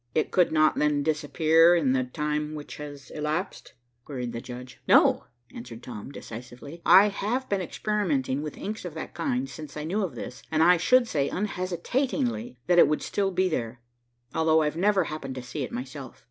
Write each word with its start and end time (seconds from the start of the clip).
"It 0.15 0.31
could 0.31 0.51
not, 0.51 0.77
then, 0.79 1.03
disappear 1.03 1.75
in 1.75 1.93
the 1.93 2.03
time 2.03 2.55
which 2.55 2.77
has 2.77 3.11
elapsed?" 3.11 3.75
queried 4.03 4.33
the 4.33 4.41
judge. 4.41 4.81
"No," 4.87 5.25
answered 5.53 5.83
Tom, 5.83 6.11
decisively. 6.11 6.81
"I 6.83 7.09
have 7.09 7.47
been 7.49 7.61
experimenting 7.61 8.41
with 8.41 8.57
inks 8.57 8.83
of 8.83 8.95
that 8.95 9.13
kind 9.13 9.47
since 9.47 9.77
I 9.77 9.83
knew 9.83 10.01
of 10.03 10.15
this, 10.15 10.41
and 10.49 10.63
I 10.63 10.77
should 10.77 11.07
say 11.07 11.29
unhesitatingly 11.29 12.57
that 12.65 12.79
it 12.79 12.87
would 12.87 13.03
still 13.03 13.29
be 13.29 13.47
there, 13.47 13.79
although 14.33 14.63
I've 14.63 14.75
never 14.75 15.03
happened 15.03 15.35
to 15.35 15.43
see 15.43 15.61
it 15.61 15.71
myself. 15.71 16.19